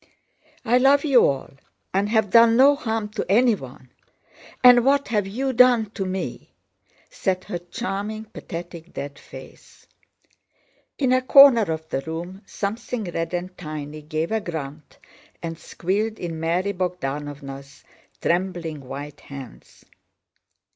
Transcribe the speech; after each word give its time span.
"I 0.65 0.79
love 0.79 1.05
you 1.05 1.27
all, 1.27 1.51
and 1.93 2.09
have 2.09 2.31
done 2.31 2.57
no 2.57 2.73
harm 2.75 3.09
to 3.09 3.25
anyone; 3.29 3.91
and 4.63 4.83
what 4.83 5.09
have 5.09 5.27
you 5.27 5.53
done 5.53 5.91
to 5.91 6.05
me?"—said 6.07 7.43
her 7.43 7.59
charming, 7.59 8.25
pathetic, 8.25 8.93
dead 8.95 9.19
face. 9.19 9.85
In 10.97 11.13
a 11.13 11.21
corner 11.21 11.71
of 11.71 11.87
the 11.89 12.01
room 12.01 12.41
something 12.47 13.03
red 13.13 13.35
and 13.35 13.55
tiny 13.55 14.01
gave 14.01 14.31
a 14.31 14.41
grunt 14.41 14.97
and 15.43 15.59
squealed 15.59 16.17
in 16.17 16.39
Mary 16.39 16.73
Bogdánovna's 16.73 17.83
trembling 18.21 18.79
white 18.81 19.19
hands. 19.19 19.85